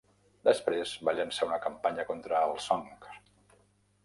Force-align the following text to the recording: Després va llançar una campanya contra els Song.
Després 0.47 0.93
va 1.09 1.15
llançar 1.19 1.49
una 1.49 1.59
campanya 1.67 2.07
contra 2.13 2.43
els 2.47 2.67
Song. 2.71 2.89